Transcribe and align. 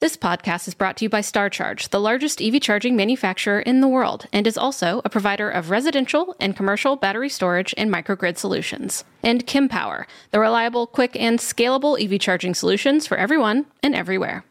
This 0.00 0.16
podcast 0.16 0.68
is 0.68 0.74
brought 0.74 0.96
to 0.98 1.06
you 1.06 1.08
by 1.08 1.22
StarCharge, 1.22 1.88
the 1.88 1.98
largest 1.98 2.40
EV 2.40 2.60
charging 2.60 2.94
manufacturer 2.94 3.58
in 3.58 3.80
the 3.80 3.88
world, 3.88 4.28
and 4.32 4.46
is 4.46 4.56
also 4.56 5.02
a 5.04 5.10
provider 5.10 5.50
of 5.50 5.70
residential 5.70 6.36
and 6.38 6.54
commercial 6.54 6.94
battery 6.94 7.28
storage 7.28 7.74
and 7.76 7.92
microgrid 7.92 8.38
solutions. 8.38 9.02
And 9.24 9.44
Kempower, 9.44 10.04
the 10.30 10.38
reliable, 10.38 10.86
quick, 10.86 11.16
and 11.16 11.40
scalable 11.40 12.00
EV 12.00 12.20
charging 12.20 12.54
solutions 12.54 13.08
for 13.08 13.16
everyone 13.16 13.66
and 13.82 13.96
everywhere. 13.96 14.44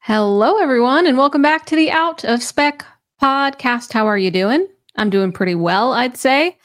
Hello, 0.00 0.58
everyone, 0.58 1.06
and 1.06 1.16
welcome 1.16 1.40
back 1.40 1.64
to 1.64 1.74
the 1.74 1.90
Out 1.90 2.22
of 2.22 2.42
Spec 2.42 2.84
podcast. 3.24 3.90
How 3.90 4.06
are 4.06 4.18
you 4.18 4.30
doing? 4.30 4.68
I'm 4.96 5.08
doing 5.08 5.32
pretty 5.32 5.54
well, 5.54 5.94
I'd 5.94 6.14
say. 6.14 6.58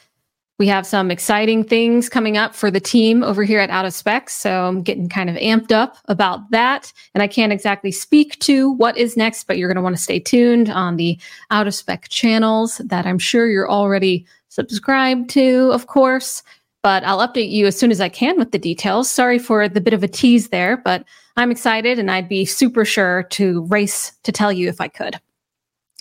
We 0.58 0.68
have 0.68 0.86
some 0.86 1.10
exciting 1.10 1.64
things 1.64 2.10
coming 2.10 2.36
up 2.36 2.54
for 2.54 2.70
the 2.70 2.82
team 2.82 3.24
over 3.24 3.46
here 3.46 3.62
at 3.62 3.70
Out 3.70 3.86
of 3.86 3.94
Specs, 3.94 4.34
so 4.34 4.66
I'm 4.66 4.82
getting 4.82 5.08
kind 5.08 5.30
of 5.30 5.38
amped 5.38 5.72
up 5.72 5.96
about 6.10 6.52
that. 6.52 6.92
And 7.14 7.24
I 7.24 7.28
can't 7.28 7.54
exactly 7.54 7.94
speak 7.94 8.38
to 8.40 8.74
what 8.74 8.98
is 8.98 9.16
next, 9.16 9.46
but 9.46 9.58
you're 9.58 9.70
going 9.70 9.78
to 9.78 9.82
want 9.82 9.96
to 9.96 10.02
stay 10.02 10.20
tuned 10.20 10.70
on 10.70 10.98
the 10.98 11.18
Out 11.50 11.66
of 11.66 11.74
Spec 11.74 12.10
channels 12.10 12.80
that 12.80 13.06
I'm 13.06 13.20
sure 13.20 13.50
you're 13.50 13.72
already 13.72 14.26
subscribed 14.50 15.30
to, 15.30 15.72
of 15.72 15.88
course. 15.88 16.44
But 16.84 17.06
I'll 17.06 17.26
update 17.26 17.52
you 17.52 17.68
as 17.68 17.80
soon 17.80 17.90
as 17.90 18.02
I 18.02 18.10
can 18.10 18.38
with 18.38 18.52
the 18.52 18.60
details. 18.60 19.10
Sorry 19.10 19.40
for 19.40 19.70
the 19.70 19.80
bit 19.80 19.94
of 19.94 20.04
a 20.04 20.10
tease 20.10 20.50
there, 20.50 20.76
but 20.76 21.06
I'm 21.38 21.52
excited 21.52 22.00
and 22.00 22.12
I'd 22.12 22.28
be 22.28 22.44
super 22.44 22.84
sure 22.84 23.24
to 23.30 23.64
race 23.68 24.12
to 24.24 24.34
tell 24.34 24.52
you 24.52 24.68
if 24.68 24.82
I 24.82 24.90
could. 24.90 25.22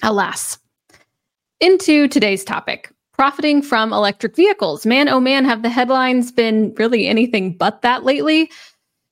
Alas. 0.03 0.59
Into 1.61 2.09
today's 2.09 2.45
topic 2.45 2.93
profiting 3.19 3.61
from 3.61 3.93
electric 3.93 4.37
vehicles. 4.37 4.87
Man, 4.87 5.09
oh 5.09 5.19
man, 5.19 5.45
have 5.45 5.63
the 5.63 5.69
headlines 5.69 6.31
been 6.31 6.73
really 6.79 7.09
anything 7.09 7.53
but 7.53 7.83
that 7.83 8.05
lately? 8.05 8.49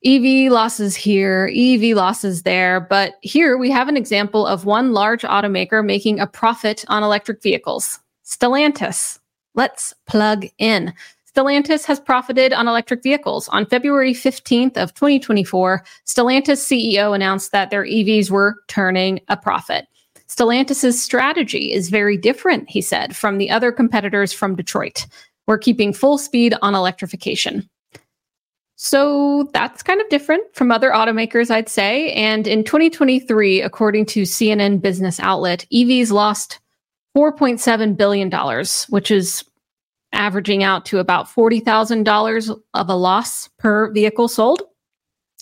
EV 0.05 0.49
losses 0.49 0.95
here, 0.95 1.51
EV 1.53 1.95
losses 1.95 2.43
there. 2.43 2.79
But 2.79 3.15
here 3.21 3.57
we 3.57 3.69
have 3.69 3.89
an 3.89 3.97
example 3.97 4.47
of 4.47 4.63
one 4.63 4.93
large 4.93 5.23
automaker 5.23 5.85
making 5.85 6.21
a 6.21 6.27
profit 6.27 6.85
on 6.87 7.03
electric 7.03 7.43
vehicles 7.43 7.99
Stellantis. 8.25 9.19
Let's 9.55 9.93
plug 10.05 10.45
in. 10.57 10.93
Stellantis 11.29 11.85
has 11.85 11.99
profited 11.99 12.53
on 12.53 12.67
electric 12.67 13.03
vehicles. 13.03 13.47
On 13.49 13.65
February 13.65 14.13
15th 14.13 14.77
of 14.77 14.93
2024, 14.93 15.83
Stellantis 16.05 16.61
CEO 16.63 17.13
announced 17.13 17.51
that 17.51 17.71
their 17.71 17.83
EVs 17.83 18.29
were 18.29 18.55
turning 18.67 19.19
a 19.27 19.37
profit. 19.37 19.87
Stellantis' 20.29 20.93
strategy 20.93 21.71
is 21.71 21.89
very 21.89 22.17
different, 22.17 22.69
he 22.69 22.81
said, 22.81 23.15
from 23.15 23.37
the 23.37 23.49
other 23.49 23.71
competitors 23.71 24.33
from 24.33 24.55
Detroit. 24.55 25.05
We're 25.47 25.57
keeping 25.57 25.93
full 25.93 26.17
speed 26.17 26.53
on 26.61 26.75
electrification. 26.75 27.69
So 28.75 29.49
that's 29.53 29.81
kind 29.81 29.99
of 29.99 30.09
different 30.09 30.43
from 30.53 30.71
other 30.71 30.91
automakers, 30.91 31.49
I'd 31.49 31.69
say. 31.69 32.11
And 32.11 32.45
in 32.45 32.63
2023, 32.63 33.61
according 33.61 34.05
to 34.07 34.21
CNN 34.21 34.81
Business 34.81 35.19
Outlet, 35.19 35.65
EVs 35.73 36.11
lost 36.11 36.59
$4.7 37.17 37.97
billion, 37.97 38.31
which 38.89 39.09
is 39.09 39.43
averaging 40.13 40.63
out 40.63 40.85
to 40.85 40.99
about 40.99 41.27
$40,000 41.27 42.59
of 42.75 42.89
a 42.89 42.95
loss 42.95 43.47
per 43.57 43.91
vehicle 43.91 44.27
sold. 44.27 44.61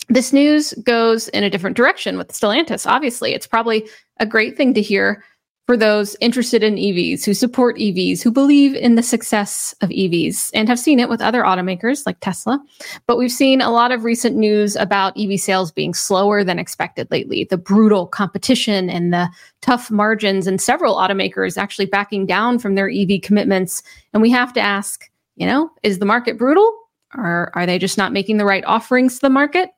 This 0.08 0.32
news 0.32 0.72
goes 0.84 1.28
in 1.28 1.44
a 1.44 1.50
different 1.50 1.76
direction 1.76 2.16
with 2.16 2.28
Stellantis. 2.28 2.86
Obviously, 2.86 3.34
it's 3.34 3.46
probably 3.46 3.86
a 4.18 4.26
great 4.26 4.56
thing 4.56 4.74
to 4.74 4.82
hear 4.82 5.24
for 5.66 5.76
those 5.76 6.16
interested 6.20 6.62
in 6.62 6.76
EVs, 6.76 7.24
who 7.24 7.34
support 7.34 7.76
EVs, 7.76 8.22
who 8.22 8.30
believe 8.30 8.76
in 8.76 8.94
the 8.94 9.02
success 9.02 9.74
of 9.80 9.90
EVs, 9.90 10.50
and 10.54 10.68
have 10.68 10.78
seen 10.78 11.00
it 11.00 11.08
with 11.08 11.20
other 11.20 11.42
automakers 11.42 12.06
like 12.06 12.18
Tesla. 12.20 12.62
But 13.08 13.18
we've 13.18 13.32
seen 13.32 13.60
a 13.60 13.72
lot 13.72 13.90
of 13.90 14.04
recent 14.04 14.36
news 14.36 14.76
about 14.76 15.18
EV 15.18 15.40
sales 15.40 15.72
being 15.72 15.92
slower 15.92 16.44
than 16.44 16.60
expected 16.60 17.10
lately. 17.10 17.48
The 17.50 17.58
brutal 17.58 18.06
competition 18.06 18.88
and 18.88 19.12
the 19.12 19.28
tough 19.60 19.90
margins, 19.90 20.46
and 20.46 20.60
several 20.60 20.94
automakers 20.94 21.58
actually 21.58 21.86
backing 21.86 22.26
down 22.26 22.60
from 22.60 22.76
their 22.76 22.88
EV 22.88 23.20
commitments. 23.22 23.82
And 24.12 24.22
we 24.22 24.30
have 24.30 24.52
to 24.52 24.60
ask, 24.60 25.10
you 25.34 25.48
know, 25.48 25.68
is 25.82 25.98
the 25.98 26.06
market 26.06 26.38
brutal? 26.38 26.72
Or 27.16 27.50
are 27.54 27.66
they 27.66 27.78
just 27.78 27.98
not 27.98 28.12
making 28.12 28.36
the 28.36 28.44
right 28.44 28.64
offerings 28.66 29.16
to 29.16 29.20
the 29.22 29.30
market? 29.30 29.70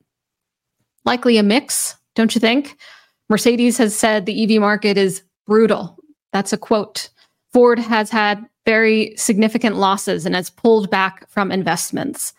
Likely 1.07 1.39
a 1.39 1.43
mix, 1.43 1.97
don't 2.15 2.35
you 2.35 2.41
think? 2.41 2.77
Mercedes 3.29 3.79
has 3.79 3.95
said 3.95 4.25
the 4.25 4.43
EV 4.55 4.61
market 4.61 4.97
is 4.97 5.23
brutal. 5.47 5.99
That's 6.33 6.53
a 6.53 6.59
quote. 6.59 7.11
Ford 7.53 7.79
has 7.79 8.11
had 8.11 8.45
very 8.67 9.15
significant 9.17 9.77
losses 9.77 10.27
and 10.27 10.35
has 10.35 10.51
pulled 10.51 10.91
back 10.91 11.29
from 11.29 11.51
investments. 11.51 12.33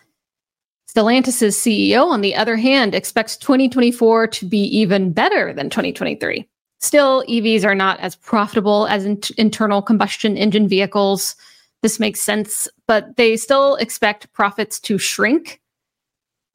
Stellantis' 0.88 1.54
CEO, 1.54 2.06
on 2.06 2.20
the 2.20 2.34
other 2.34 2.56
hand, 2.56 2.94
expects 2.94 3.36
2024 3.36 4.26
to 4.28 4.46
be 4.46 4.58
even 4.58 5.12
better 5.12 5.52
than 5.52 5.70
2023. 5.70 6.48
Still, 6.80 7.22
EVs 7.28 7.64
are 7.64 7.74
not 7.74 8.00
as 8.00 8.16
profitable 8.16 8.86
as 8.88 9.04
in- 9.04 9.20
internal 9.36 9.82
combustion 9.82 10.36
engine 10.36 10.66
vehicles. 10.66 11.36
This 11.82 12.00
makes 12.00 12.20
sense, 12.20 12.68
but 12.88 13.16
they 13.16 13.36
still 13.36 13.76
expect 13.76 14.32
profits 14.32 14.80
to 14.80 14.98
shrink 14.98 15.60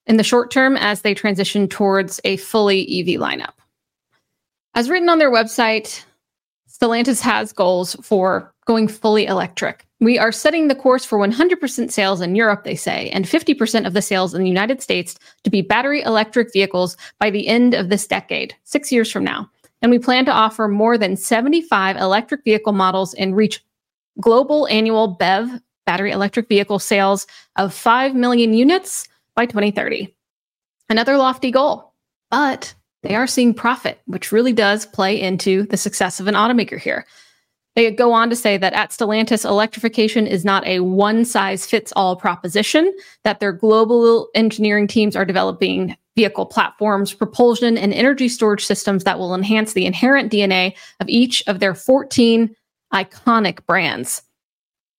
in 0.08 0.18
the 0.18 0.24
short 0.24 0.52
term 0.52 0.76
as 0.78 1.02
they 1.02 1.14
transition 1.14 1.68
towards 1.68 2.20
a 2.24 2.38
fully 2.38 2.82
EV 2.82 3.20
lineup. 3.20 3.54
As 4.76 4.90
written 4.90 5.08
on 5.08 5.20
their 5.20 5.32
website, 5.32 6.04
Stellantis 6.70 7.22
has 7.22 7.54
goals 7.54 7.96
for 8.02 8.54
going 8.66 8.90
fully 8.90 9.26
electric. 9.26 9.88
We 10.02 10.20
are 10.20 10.34
setting 10.34 10.68
the 10.68 10.76
course 10.76 11.06
for 11.06 11.18
100% 11.18 11.92
sales 11.92 12.20
in 12.20 12.36
Europe, 12.36 12.66
they 12.66 12.76
say, 12.76 13.10
and 13.12 13.24
50% 13.24 13.88
of 13.88 13.94
the 13.94 14.02
sales 14.02 14.34
in 14.34 14.42
the 14.42 14.50
United 14.50 14.82
States 14.82 15.18
to 15.46 15.50
be 15.50 15.62
battery 15.62 16.02
electric 16.02 16.52
vehicles 16.52 16.98
by 17.20 17.30
the 17.30 17.48
end 17.48 17.74
of 17.74 17.88
this 17.88 18.06
decade, 18.06 18.54
six 18.66 18.92
years 18.92 19.10
from 19.10 19.24
now. 19.24 19.50
And 19.82 19.92
we 19.92 20.00
plan 20.00 20.26
to 20.26 20.32
offer 20.32 20.68
more 20.68 20.98
than 20.98 21.16
75 21.16 21.96
electric 21.96 22.44
vehicle 22.44 22.74
models 22.74 23.14
and 23.14 23.34
reach 23.34 23.64
global 24.20 24.68
annual 24.68 25.08
BEV 25.08 25.62
battery 25.86 26.12
electric 26.12 26.50
vehicle 26.50 26.80
sales 26.80 27.28
of 27.56 27.74
5 27.74 28.14
million 28.14 28.54
units 28.54 29.08
by 29.36 29.46
2030. 29.46 30.14
Another 30.90 31.18
lofty 31.18 31.52
goal, 31.52 31.94
but 32.30 32.74
they 33.06 33.16
are 33.16 33.28
seeing 33.28 33.54
profit, 33.54 34.02
which 34.06 34.32
really 34.32 34.54
does 34.54 34.86
play 34.86 35.20
into 35.20 35.64
the 35.64 35.78
success 35.78 36.20
of 36.20 36.28
an 36.28 36.36
automaker 36.36 36.80
here. 36.80 37.06
They 37.76 37.92
go 37.92 38.14
on 38.14 38.30
to 38.30 38.36
say 38.36 38.58
that 38.58 38.74
at 38.74 38.92
Stellantis, 38.92 39.44
electrification 39.44 40.28
is 40.28 40.46
not 40.46 40.66
a 40.66 40.80
one 40.80 41.26
size 41.26 41.66
fits 41.66 41.92
all 41.96 42.16
proposition, 42.16 42.94
that 43.24 43.40
their 43.40 43.52
global 43.52 44.30
engineering 44.34 44.88
teams 44.88 45.16
are 45.16 45.26
developing 45.26 45.96
vehicle 46.16 46.46
platforms, 46.46 47.14
propulsion, 47.14 47.78
and 47.78 47.94
energy 47.94 48.30
storage 48.30 48.66
systems 48.66 49.04
that 49.04 49.20
will 49.20 49.36
enhance 49.36 49.74
the 49.74 49.86
inherent 49.86 50.32
DNA 50.32 50.74
of 51.02 51.10
each 51.10 51.44
of 51.48 51.60
their 51.60 51.76
14 51.76 52.56
iconic 52.94 53.66
brands. 53.66 54.22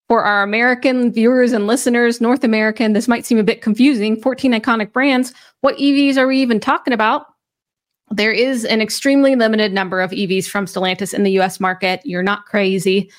For 0.08 0.22
our 0.22 0.42
American 0.42 1.10
viewers 1.10 1.52
and 1.52 1.66
listeners, 1.66 2.20
North 2.20 2.44
American, 2.44 2.92
this 2.92 3.08
might 3.08 3.26
seem 3.26 3.38
a 3.38 3.42
bit 3.42 3.62
confusing. 3.62 4.20
14 4.20 4.52
iconic 4.52 4.92
brands. 4.92 5.32
What 5.62 5.76
EVs 5.78 6.16
are 6.16 6.28
we 6.28 6.40
even 6.40 6.60
talking 6.60 6.92
about? 6.92 7.26
There 8.10 8.32
is 8.32 8.64
an 8.64 8.80
extremely 8.80 9.34
limited 9.34 9.72
number 9.72 10.00
of 10.00 10.10
EVs 10.10 10.46
from 10.46 10.66
Stellantis 10.66 11.12
in 11.12 11.24
the 11.24 11.38
US 11.40 11.58
market. 11.58 12.00
You're 12.04 12.22
not 12.22 12.46
crazy. 12.46 13.10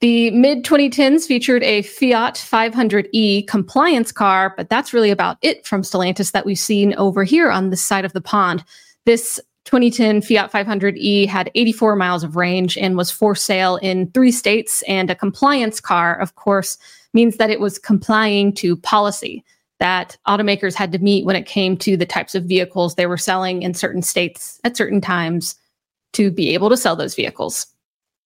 The 0.00 0.30
mid 0.32 0.64
2010s 0.64 1.26
featured 1.26 1.62
a 1.62 1.82
Fiat 1.82 2.34
500e 2.34 3.46
compliance 3.46 4.12
car, 4.12 4.52
but 4.56 4.68
that's 4.68 4.92
really 4.92 5.10
about 5.10 5.38
it 5.40 5.66
from 5.66 5.82
Stellantis 5.82 6.32
that 6.32 6.44
we've 6.44 6.58
seen 6.58 6.94
over 6.94 7.24
here 7.24 7.50
on 7.50 7.70
this 7.70 7.82
side 7.82 8.04
of 8.04 8.12
the 8.12 8.20
pond. 8.20 8.62
This 9.06 9.40
2010 9.64 10.20
Fiat 10.22 10.52
500e 10.52 11.26
had 11.26 11.50
84 11.54 11.96
miles 11.96 12.22
of 12.22 12.36
range 12.36 12.76
and 12.76 12.96
was 12.96 13.10
for 13.10 13.34
sale 13.34 13.76
in 13.76 14.10
three 14.10 14.32
states. 14.32 14.82
And 14.82 15.10
a 15.10 15.14
compliance 15.14 15.80
car, 15.80 16.14
of 16.20 16.34
course, 16.34 16.76
means 17.14 17.38
that 17.38 17.50
it 17.50 17.60
was 17.60 17.78
complying 17.78 18.52
to 18.54 18.76
policy 18.76 19.44
that 19.78 20.16
automakers 20.26 20.74
had 20.74 20.92
to 20.92 20.98
meet 20.98 21.24
when 21.24 21.36
it 21.36 21.46
came 21.46 21.76
to 21.76 21.96
the 21.96 22.06
types 22.06 22.34
of 22.34 22.44
vehicles 22.44 22.94
they 22.94 23.06
were 23.06 23.18
selling 23.18 23.62
in 23.62 23.74
certain 23.74 24.02
states 24.02 24.60
at 24.64 24.76
certain 24.76 25.00
times 25.00 25.54
to 26.14 26.30
be 26.30 26.54
able 26.54 26.70
to 26.70 26.76
sell 26.76 26.96
those 26.96 27.14
vehicles. 27.14 27.66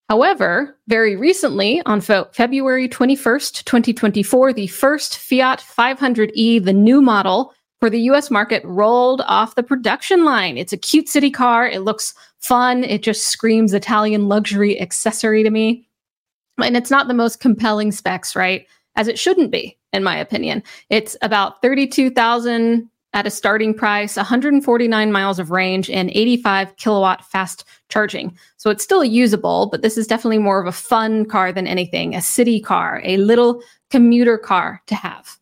However, 0.09 0.77
very 0.89 1.15
recently, 1.15 1.83
on 1.87 2.01
fe- 2.01 2.25
February 2.33 2.89
21st, 2.89 3.65
2024, 3.65 4.53
the 4.53 4.67
first 4.67 5.19
Fiat 5.19 5.61
500e, 5.61 6.65
the 6.65 6.73
new 6.73 7.01
model 7.01 7.55
for 7.79 7.89
the 7.89 8.01
US 8.11 8.31
market, 8.31 8.61
rolled 8.65 9.23
off 9.27 9.55
the 9.55 9.63
production 9.63 10.25
line. 10.25 10.59
It's 10.59 10.73
a 10.73 10.77
cute 10.77 11.09
city 11.09 11.31
car. 11.31 11.69
It 11.69 11.83
looks 11.83 12.13
fun. 12.41 12.83
It 12.85 13.03
just 13.05 13.29
screams 13.29 13.73
Italian 13.73 14.29
luxury 14.29 14.81
accessory 14.81 15.45
to 15.45 15.51
me. 15.51 15.87
And 16.59 16.77
it's 16.77 16.91
not 16.91 17.07
the 17.07 17.15
most 17.15 17.41
compelling 17.41 17.93
specs, 17.93 18.35
right? 18.35 18.67
As 18.97 19.09
it 19.09 19.19
shouldn't 19.19 19.51
be 19.51 19.79
in 19.93 20.03
my 20.03 20.17
opinion. 20.17 20.63
It's 20.89 21.17
about 21.23 21.63
32,000 21.63 22.89
at 23.13 23.27
a 23.27 23.31
starting 23.31 23.75
price, 23.75 24.17
149 24.17 25.11
miles 25.13 25.41
of 25.41 25.51
range, 25.51 25.91
and 25.91 26.11
85 26.11 26.77
kilowatt 26.77 27.25
fast 27.25 27.65
charging. 27.89 28.37
So 28.57 28.71
it's 28.71 28.85
still 28.85 29.03
usable, 29.03 29.69
but 29.71 29.83
this 29.83 29.99
is 29.99 30.07
definitely 30.07 30.39
more 30.39 30.61
of 30.61 30.69
a 30.69 30.73
fun 30.73 31.25
car 31.25 31.53
than 31.53 31.67
anything, 31.67 32.15
a 32.15 32.23
city 32.23 32.61
car, 32.61 33.01
a 33.05 33.17
little 33.17 33.63
commuter 33.91 34.39
car 34.39 34.81
to 34.87 34.95
have. 34.95 35.39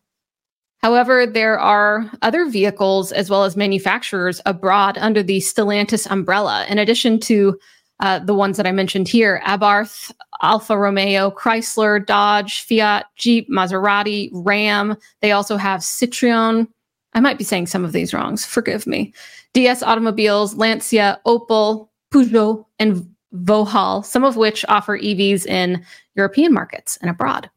However, 0.81 1.27
there 1.27 1.59
are 1.59 2.09
other 2.21 2.49
vehicles 2.49 3.11
as 3.11 3.29
well 3.29 3.43
as 3.43 3.57
manufacturers 3.57 4.41
abroad 4.45 4.97
under 4.97 5.21
the 5.21 5.39
Stellantis 5.39 6.09
umbrella. 6.09 6.65
In 6.69 6.79
addition 6.79 7.19
to 7.21 7.59
uh, 7.99 8.19
the 8.19 8.33
ones 8.33 8.57
that 8.57 8.67
I 8.67 8.71
mentioned 8.71 9.07
here 9.07 9.41
Abarth, 9.45 10.11
Alfa 10.41 10.77
Romeo, 10.77 11.31
Chrysler, 11.31 12.05
Dodge, 12.05 12.61
Fiat, 12.63 13.05
Jeep, 13.15 13.49
Maserati, 13.49 14.29
Ram. 14.33 14.95
They 15.21 15.31
also 15.31 15.57
have 15.57 15.81
Citroen. 15.81 16.67
I 17.13 17.19
might 17.19 17.37
be 17.37 17.43
saying 17.43 17.67
some 17.67 17.83
of 17.83 17.91
these 17.91 18.13
wrongs. 18.13 18.45
Forgive 18.45 18.87
me. 18.87 19.13
DS 19.53 19.83
Automobiles, 19.83 20.55
Lancia, 20.55 21.19
Opel, 21.25 21.89
Peugeot, 22.13 22.65
and 22.77 23.07
Vauxhall, 23.33 24.03
some 24.03 24.23
of 24.23 24.37
which 24.37 24.65
offer 24.69 24.97
EVs 24.97 25.45
in 25.45 25.83
European 26.15 26.53
markets 26.53 26.97
and 27.01 27.09
abroad. 27.09 27.49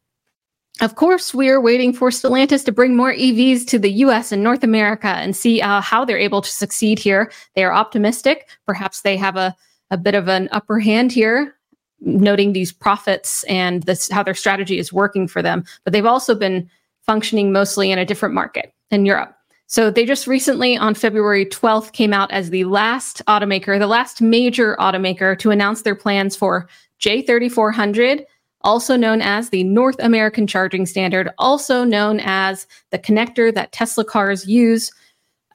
Of 0.81 0.95
course, 0.95 1.33
we 1.33 1.49
are 1.49 1.61
waiting 1.61 1.93
for 1.93 2.09
Stellantis 2.09 2.65
to 2.65 2.71
bring 2.71 2.95
more 2.95 3.13
EVs 3.13 3.65
to 3.67 3.79
the 3.79 3.91
US 3.91 4.31
and 4.31 4.43
North 4.43 4.63
America 4.63 5.07
and 5.07 5.35
see 5.35 5.61
uh, 5.61 5.81
how 5.81 6.03
they're 6.03 6.17
able 6.17 6.41
to 6.41 6.51
succeed 6.51 6.97
here. 6.97 7.31
They 7.55 7.63
are 7.63 7.73
optimistic. 7.73 8.49
Perhaps 8.65 9.01
they 9.01 9.15
have 9.15 9.35
a 9.35 9.55
a 9.93 9.97
bit 9.97 10.15
of 10.15 10.27
an 10.27 10.49
upper 10.51 10.79
hand 10.79 11.11
here, 11.11 11.55
noting 12.01 12.51
these 12.51 12.73
profits 12.73 13.43
and 13.43 13.83
this 13.83 14.09
how 14.09 14.23
their 14.23 14.33
strategy 14.33 14.79
is 14.79 14.91
working 14.91 15.27
for 15.27 15.43
them. 15.43 15.63
But 15.83 15.93
they've 15.93 16.05
also 16.05 16.33
been 16.33 16.67
functioning 17.05 17.51
mostly 17.51 17.91
in 17.91 17.99
a 17.99 18.05
different 18.05 18.33
market 18.33 18.73
in 18.89 19.05
Europe. 19.05 19.35
So 19.67 19.91
they 19.91 20.05
just 20.05 20.25
recently 20.25 20.75
on 20.75 20.95
February 20.95 21.45
12th 21.45 21.93
came 21.93 22.11
out 22.11 22.31
as 22.31 22.49
the 22.49 22.63
last 22.63 23.21
automaker, 23.27 23.77
the 23.77 23.87
last 23.87 24.19
major 24.19 24.75
automaker 24.79 25.37
to 25.39 25.51
announce 25.51 25.83
their 25.83 25.95
plans 25.95 26.35
for 26.35 26.67
J3400, 26.99 28.25
also 28.61 28.95
known 28.95 29.21
as 29.21 29.49
the 29.49 29.63
North 29.63 29.97
American 29.99 30.47
Charging 30.47 30.87
Standard, 30.87 31.29
also 31.37 31.83
known 31.83 32.19
as 32.23 32.65
the 32.89 32.99
connector 32.99 33.53
that 33.53 33.71
Tesla 33.71 34.03
cars 34.03 34.47
use 34.47 34.91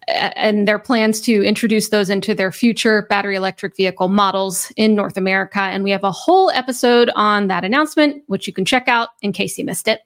and 0.09 0.67
their 0.67 0.79
plans 0.79 1.21
to 1.23 1.45
introduce 1.45 1.91
those 1.91 2.11
into 2.11 2.35
their 2.35 2.53
future 2.53 3.07
battery 3.09 3.37
electric 3.37 3.77
vehicle 3.77 4.09
models 4.09 4.73
in 4.77 4.95
North 4.95 5.17
America. 5.17 5.61
And 5.61 5.85
we 5.85 5.91
have 5.91 6.05
a 6.05 6.13
whole 6.13 6.51
episode 6.51 7.11
on 7.15 7.49
that 7.49 7.65
announcement, 7.65 8.23
which 8.27 8.47
you 8.47 8.53
can 8.53 8.65
check 8.65 8.89
out 8.89 9.11
in 9.23 9.33
case 9.33 9.59
you 9.59 9.65
missed 9.65 9.89
it. 9.89 10.01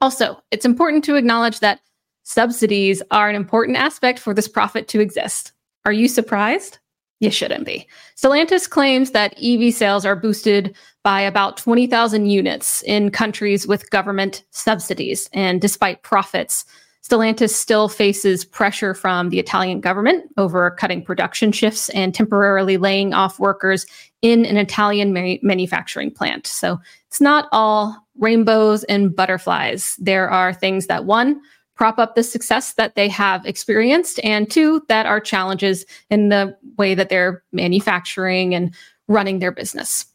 Also, 0.00 0.42
it's 0.50 0.64
important 0.64 1.04
to 1.04 1.16
acknowledge 1.16 1.60
that 1.60 1.80
subsidies 2.24 3.02
are 3.10 3.28
an 3.28 3.36
important 3.36 3.78
aspect 3.78 4.18
for 4.18 4.34
this 4.34 4.48
profit 4.48 4.88
to 4.88 5.00
exist. 5.00 5.52
Are 5.84 5.92
you 5.92 6.08
surprised? 6.08 6.78
You 7.20 7.30
shouldn't 7.30 7.64
be. 7.64 7.86
Stellantis 8.16 8.68
claims 8.68 9.12
that 9.12 9.34
EV 9.40 9.72
sales 9.72 10.04
are 10.04 10.16
boosted 10.16 10.74
by 11.04 11.20
about 11.20 11.56
20,000 11.56 12.26
units 12.26 12.82
in 12.82 13.10
countries 13.10 13.64
with 13.66 13.90
government 13.90 14.42
subsidies. 14.50 15.30
And 15.32 15.60
despite 15.60 16.02
profits, 16.02 16.64
Stellantis 17.02 17.50
still 17.50 17.88
faces 17.88 18.44
pressure 18.44 18.94
from 18.94 19.30
the 19.30 19.40
Italian 19.40 19.80
government 19.80 20.24
over 20.36 20.70
cutting 20.70 21.04
production 21.04 21.50
shifts 21.50 21.88
and 21.90 22.14
temporarily 22.14 22.76
laying 22.76 23.12
off 23.12 23.40
workers 23.40 23.86
in 24.22 24.46
an 24.46 24.56
Italian 24.56 25.12
ma- 25.12 25.34
manufacturing 25.42 26.12
plant. 26.12 26.46
So 26.46 26.80
it's 27.08 27.20
not 27.20 27.48
all 27.50 27.96
rainbows 28.18 28.84
and 28.84 29.14
butterflies. 29.14 29.96
There 29.98 30.30
are 30.30 30.54
things 30.54 30.86
that, 30.86 31.04
one, 31.04 31.40
prop 31.74 31.98
up 31.98 32.14
the 32.14 32.22
success 32.22 32.74
that 32.74 32.94
they 32.94 33.08
have 33.08 33.44
experienced, 33.46 34.20
and 34.22 34.48
two, 34.48 34.82
that 34.88 35.06
are 35.06 35.18
challenges 35.18 35.84
in 36.10 36.28
the 36.28 36.56
way 36.78 36.94
that 36.94 37.08
they're 37.08 37.42
manufacturing 37.50 38.54
and 38.54 38.72
running 39.08 39.40
their 39.40 39.50
business. 39.50 40.06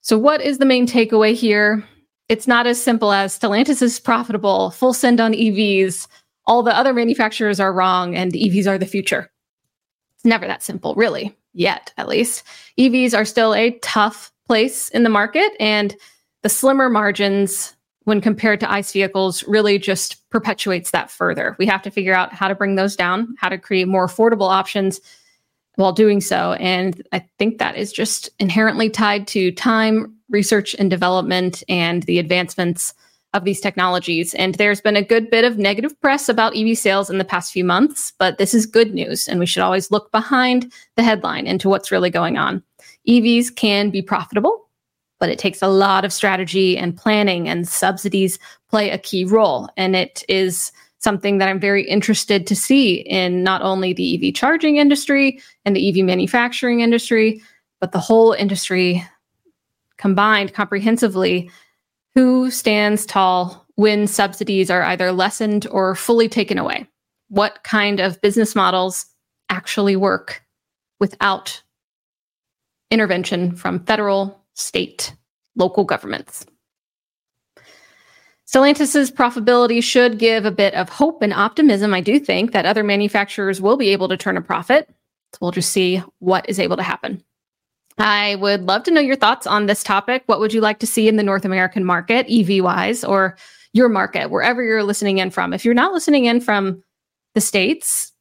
So, 0.00 0.18
what 0.18 0.40
is 0.40 0.58
the 0.58 0.64
main 0.64 0.86
takeaway 0.86 1.34
here? 1.34 1.84
It's 2.28 2.48
not 2.48 2.66
as 2.66 2.82
simple 2.82 3.12
as 3.12 3.38
Stellantis 3.38 3.82
is 3.82 4.00
profitable, 4.00 4.70
full 4.70 4.94
send 4.94 5.20
on 5.20 5.34
EVs, 5.34 6.08
all 6.46 6.62
the 6.62 6.76
other 6.76 6.92
manufacturers 6.92 7.60
are 7.60 7.72
wrong 7.72 8.14
and 8.14 8.32
EVs 8.32 8.66
are 8.66 8.78
the 8.78 8.86
future. 8.86 9.30
It's 10.16 10.24
never 10.24 10.46
that 10.46 10.62
simple, 10.62 10.94
really, 10.94 11.36
yet 11.52 11.92
at 11.96 12.08
least. 12.08 12.44
EVs 12.78 13.16
are 13.16 13.24
still 13.24 13.54
a 13.54 13.78
tough 13.80 14.32
place 14.46 14.88
in 14.90 15.02
the 15.02 15.08
market, 15.08 15.52
and 15.58 15.96
the 16.42 16.48
slimmer 16.48 16.90
margins 16.90 17.74
when 18.04 18.20
compared 18.20 18.60
to 18.60 18.70
ICE 18.70 18.92
vehicles 18.92 19.42
really 19.44 19.78
just 19.78 20.28
perpetuates 20.30 20.90
that 20.90 21.10
further. 21.10 21.56
We 21.58 21.66
have 21.66 21.82
to 21.82 21.90
figure 21.90 22.14
out 22.14 22.34
how 22.34 22.48
to 22.48 22.54
bring 22.54 22.74
those 22.74 22.96
down, 22.96 23.34
how 23.38 23.48
to 23.48 23.58
create 23.58 23.88
more 23.88 24.06
affordable 24.06 24.50
options 24.50 25.00
while 25.76 25.92
doing 25.92 26.20
so. 26.20 26.52
And 26.54 27.02
I 27.12 27.26
think 27.38 27.58
that 27.58 27.76
is 27.76 27.92
just 27.92 28.28
inherently 28.38 28.90
tied 28.90 29.26
to 29.28 29.50
time, 29.52 30.14
research 30.28 30.74
and 30.78 30.90
development, 30.90 31.64
and 31.68 32.02
the 32.04 32.18
advancements 32.18 32.94
of 33.34 33.44
these 33.44 33.60
technologies. 33.60 34.32
And 34.34 34.54
there's 34.54 34.80
been 34.80 34.96
a 34.96 35.02
good 35.02 35.28
bit 35.28 35.44
of 35.44 35.58
negative 35.58 36.00
press 36.00 36.28
about 36.28 36.56
EV 36.56 36.78
sales 36.78 37.10
in 37.10 37.18
the 37.18 37.24
past 37.24 37.52
few 37.52 37.64
months, 37.64 38.12
but 38.18 38.38
this 38.38 38.54
is 38.54 38.64
good 38.64 38.94
news. 38.94 39.28
And 39.28 39.38
we 39.38 39.46
should 39.46 39.62
always 39.62 39.90
look 39.90 40.10
behind 40.12 40.72
the 40.96 41.02
headline 41.02 41.46
into 41.46 41.68
what's 41.68 41.90
really 41.90 42.10
going 42.10 42.38
on. 42.38 42.62
EVs 43.08 43.54
can 43.54 43.90
be 43.90 44.00
profitable, 44.00 44.68
but 45.18 45.28
it 45.28 45.38
takes 45.38 45.60
a 45.60 45.68
lot 45.68 46.04
of 46.04 46.12
strategy 46.12 46.78
and 46.78 46.96
planning, 46.96 47.48
and 47.48 47.68
subsidies 47.68 48.38
play 48.70 48.90
a 48.90 48.98
key 48.98 49.24
role. 49.24 49.68
And 49.76 49.94
it 49.96 50.24
is 50.28 50.72
something 50.98 51.38
that 51.38 51.48
I'm 51.48 51.60
very 51.60 51.86
interested 51.86 52.46
to 52.46 52.56
see 52.56 53.00
in 53.00 53.42
not 53.42 53.60
only 53.60 53.92
the 53.92 54.28
EV 54.28 54.34
charging 54.34 54.76
industry 54.76 55.40
and 55.64 55.76
the 55.76 55.88
EV 55.88 56.04
manufacturing 56.04 56.80
industry, 56.80 57.42
but 57.80 57.92
the 57.92 57.98
whole 57.98 58.32
industry 58.32 59.04
combined 59.98 60.54
comprehensively 60.54 61.50
who 62.14 62.50
stands 62.50 63.06
tall 63.06 63.66
when 63.76 64.06
subsidies 64.06 64.70
are 64.70 64.82
either 64.82 65.12
lessened 65.12 65.66
or 65.70 65.94
fully 65.94 66.28
taken 66.28 66.58
away? 66.58 66.86
What 67.28 67.64
kind 67.64 68.00
of 68.00 68.20
business 68.20 68.54
models 68.54 69.06
actually 69.48 69.96
work 69.96 70.42
without 71.00 71.62
intervention 72.90 73.56
from 73.56 73.84
federal, 73.84 74.40
state, 74.54 75.14
local 75.56 75.84
governments? 75.84 76.46
Stellantis's 78.46 79.10
profitability 79.10 79.82
should 79.82 80.18
give 80.18 80.44
a 80.44 80.50
bit 80.50 80.74
of 80.74 80.88
hope 80.88 81.22
and 81.22 81.32
optimism. 81.32 81.94
I 81.94 82.00
do 82.00 82.20
think 82.20 82.52
that 82.52 82.66
other 82.66 82.84
manufacturers 82.84 83.60
will 83.60 83.76
be 83.76 83.88
able 83.88 84.08
to 84.08 84.16
turn 84.16 84.36
a 84.36 84.42
profit. 84.42 84.88
So 85.32 85.38
we'll 85.40 85.50
just 85.50 85.72
see 85.72 86.02
what 86.18 86.48
is 86.48 86.60
able 86.60 86.76
to 86.76 86.82
happen. 86.82 87.24
I 87.98 88.34
would 88.36 88.62
love 88.64 88.82
to 88.84 88.90
know 88.90 89.00
your 89.00 89.16
thoughts 89.16 89.46
on 89.46 89.66
this 89.66 89.82
topic. 89.82 90.24
What 90.26 90.40
would 90.40 90.52
you 90.52 90.60
like 90.60 90.80
to 90.80 90.86
see 90.86 91.08
in 91.08 91.16
the 91.16 91.22
North 91.22 91.44
American 91.44 91.84
market, 91.84 92.26
EV 92.28 92.62
wise, 92.62 93.04
or 93.04 93.36
your 93.72 93.88
market, 93.88 94.30
wherever 94.30 94.62
you're 94.62 94.82
listening 94.82 95.18
in 95.18 95.30
from? 95.30 95.52
If 95.52 95.64
you're 95.64 95.74
not 95.74 95.92
listening 95.92 96.24
in 96.24 96.40
from 96.40 96.82
the 97.34 97.40
States, 97.40 98.12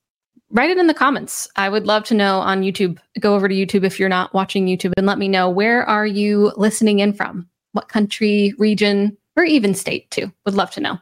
write 0.52 0.70
it 0.70 0.78
in 0.78 0.88
the 0.88 0.94
comments. 0.94 1.48
I 1.56 1.70
would 1.70 1.88
love 1.88 2.04
to 2.06 2.14
know 2.14 2.40
on 2.40 2.62
YouTube. 2.62 3.00
Go 3.20 3.36
over 3.36 3.48
to 3.48 3.56
YouTube 3.56 3.84
if 3.84 4.00
you're 4.00 4.10
not 4.10 4.34
watching 4.34 4.68
YouTube 4.68 4.94
and 4.96 5.08
let 5.08 5.18
me 5.18 5.28
know 5.28 5.50
where 5.50 5.84
are 5.84 6.06
you 6.06 6.52
listening 6.56 7.00
in 7.00 7.14
from? 7.14 7.48
What 7.72 7.90
country, 7.90 8.54
region, 8.60 9.18
or 9.36 9.44
even 9.44 9.74
state 9.74 10.10
too. 10.12 10.32
Would 10.46 10.54
love 10.54 10.72
to 10.72 10.82
know. 10.82 11.00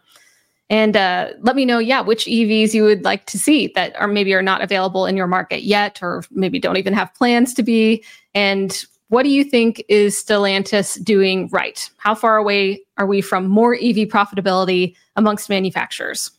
And 0.72 0.96
uh, 0.96 1.32
let 1.42 1.58
me 1.58 1.66
know, 1.66 1.80
yeah, 1.80 2.00
which 2.00 2.26
EVs 2.26 2.74
you 2.74 2.84
would 2.84 3.04
like 3.04 3.26
to 3.26 3.38
see 3.38 3.74
that 3.76 3.94
are 4.00 4.08
maybe 4.08 4.34
are 4.34 4.42
not 4.42 4.62
available 4.62 5.06
in 5.06 5.18
your 5.18 5.28
market 5.28 5.64
yet, 5.64 6.00
or 6.02 6.24
maybe 6.32 6.60
don't 6.60 6.78
even 6.78 6.94
have 6.94 7.14
plans 7.14 7.54
to 7.56 7.62
be. 7.62 8.06
And 8.34 8.82
what 9.10 9.24
do 9.24 9.30
you 9.30 9.44
think 9.44 9.84
is 9.90 10.24
Stellantis 10.24 11.04
doing 11.04 11.50
right? 11.50 11.90
How 11.98 12.16
far 12.16 12.38
away 12.38 12.82
are 12.98 13.06
we 13.06 13.20
from 13.20 13.48
more 13.48 13.76
EV 13.76 14.08
profitability 14.08 14.96
amongst 15.18 15.50
manufacturers? 15.50 16.32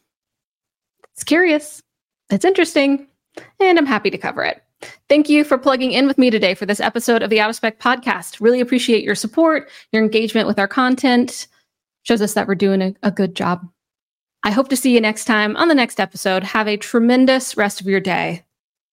It's 1.13 1.25
curious. 1.25 1.83
It's 2.31 2.47
interesting. 2.47 3.07
And 3.61 3.79
I'm 3.79 3.85
happy 3.85 4.09
to 4.09 4.17
cover 4.17 4.43
it. 4.43 4.63
Thank 5.11 5.29
you 5.29 5.45
for 5.45 5.59
plugging 5.59 5.93
in 5.93 6.07
with 6.07 6.17
me 6.17 6.31
today 6.31 6.55
for 6.55 6.65
this 6.65 6.81
episode 6.81 7.23
of 7.23 7.29
the 7.29 7.39
Out 7.39 7.51
of 7.51 7.57
Spec 7.57 7.79
podcast. 7.79 8.41
Really 8.41 8.61
appreciate 8.61 9.05
your 9.05 9.15
support, 9.15 9.69
your 9.93 10.03
engagement 10.03 10.49
with 10.49 10.59
our 10.59 10.67
content. 10.67 11.49
Shows 12.05 12.23
us 12.23 12.33
that 12.33 12.49
we're 12.49 12.55
doing 12.55 12.81
a, 12.81 12.95
a 13.03 13.11
good 13.11 13.37
job. 13.37 13.69
I 14.45 14.51
hope 14.51 14.69
to 14.69 14.77
see 14.77 14.93
you 14.95 15.01
next 15.01 15.25
time 15.25 15.57
on 15.57 15.69
the 15.69 15.75
next 15.75 16.01
episode. 16.01 16.43
Have 16.43 16.67
a 16.69 16.77
tremendous 16.77 17.57
rest 17.57 17.81
of 17.81 17.87
your 17.87 18.01
day. 18.01 18.45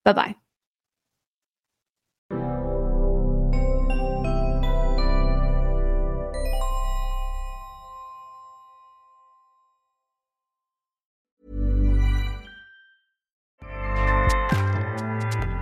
Bye 0.06 0.13
bye. 0.13 0.36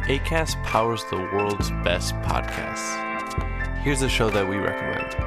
ACAST 0.08 0.63
powers 0.63 1.03
the 1.10 1.17
world's 1.17 1.70
best 1.84 2.15
podcasts. 2.22 2.96
Here's 3.84 4.01
a 4.01 4.10
show 4.10 4.29
that 4.29 4.48
we 4.48 4.56
recommend. 4.56 5.26